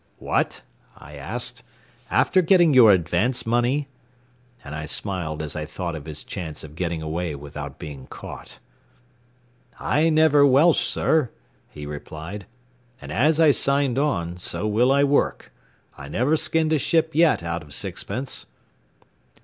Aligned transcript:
"What?" 0.17 0.63
I 0.97 1.13
asked; 1.15 1.61
"after 2.09 2.41
getting 2.41 2.73
your 2.73 2.91
advance 2.91 3.45
money?" 3.45 3.87
And 4.65 4.73
I 4.73 4.87
smiled 4.87 5.43
as 5.43 5.55
I 5.55 5.65
thought 5.65 5.93
of 5.95 6.05
his 6.05 6.23
chance 6.23 6.63
of 6.63 6.73
getting 6.73 7.03
away 7.03 7.35
without 7.35 7.77
being 7.77 8.07
caught. 8.07 8.57
"I 9.79 10.09
never 10.09 10.43
welsh, 10.43 10.79
sir," 10.83 11.29
he 11.69 11.85
replied, 11.85 12.47
"and 12.99 13.11
as 13.11 13.39
I 13.39 13.51
signed 13.51 13.99
on, 13.99 14.37
so 14.39 14.65
will 14.65 14.91
I 14.91 15.03
work. 15.03 15.51
I 15.95 16.07
never 16.07 16.35
skinned 16.35 16.73
a 16.73 16.79
ship 16.79 17.11
yet 17.13 17.43
out 17.43 17.61
of 17.61 17.71
sixpence." 17.71 18.47